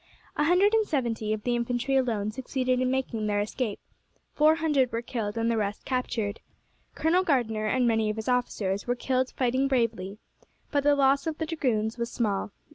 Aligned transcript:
A 0.35 0.45
hundred 0.45 0.73
and 0.73 0.87
seventy 0.87 1.31
of 1.31 1.43
the 1.43 1.55
infantry 1.55 1.95
alone 1.95 2.31
succeeded 2.31 2.81
in 2.81 2.89
making 2.89 3.27
their 3.27 3.39
escape, 3.39 3.79
four 4.33 4.55
hundred 4.55 4.91
were 4.91 5.03
killed, 5.03 5.37
and 5.37 5.51
the 5.51 5.57
rest 5.57 5.85
captured. 5.85 6.39
Colonel 6.95 7.21
Gardiner 7.23 7.67
and 7.67 7.87
many 7.87 8.09
of 8.09 8.15
his 8.15 8.27
officers 8.27 8.87
were 8.87 8.95
killed 8.95 9.29
fighting 9.29 9.67
bravely, 9.67 10.17
but 10.71 10.83
the 10.83 10.95
loss 10.95 11.27
of 11.27 11.37
the 11.37 11.45
dragoons 11.45 11.99
was 11.99 12.09
small. 12.11 12.49